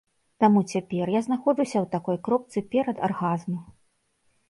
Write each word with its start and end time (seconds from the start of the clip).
Таму 0.43 0.63
цяпер 0.75 1.11
я 1.17 1.21
знаходжуся 1.27 1.77
ў 1.83 1.87
такой 1.99 2.17
кропцы 2.31 2.67
перадаргазму. 2.75 3.65